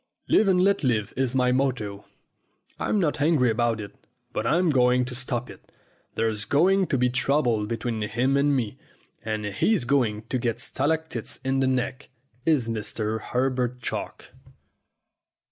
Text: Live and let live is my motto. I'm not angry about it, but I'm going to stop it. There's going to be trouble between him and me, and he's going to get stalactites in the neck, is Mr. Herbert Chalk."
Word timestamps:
Live 0.27 0.47
and 0.47 0.63
let 0.63 0.83
live 0.83 1.13
is 1.15 1.35
my 1.35 1.51
motto. 1.51 2.05
I'm 2.79 2.99
not 2.99 3.21
angry 3.21 3.51
about 3.51 3.79
it, 3.79 3.93
but 4.33 4.47
I'm 4.47 4.71
going 4.71 5.05
to 5.05 5.13
stop 5.13 5.47
it. 5.47 5.71
There's 6.15 6.43
going 6.43 6.87
to 6.87 6.97
be 6.97 7.07
trouble 7.07 7.67
between 7.67 8.01
him 8.01 8.35
and 8.35 8.55
me, 8.55 8.79
and 9.21 9.45
he's 9.45 9.85
going 9.85 10.23
to 10.29 10.39
get 10.39 10.59
stalactites 10.59 11.37
in 11.45 11.59
the 11.59 11.67
neck, 11.67 12.09
is 12.47 12.67
Mr. 12.67 13.21
Herbert 13.21 13.79
Chalk." 13.79 14.31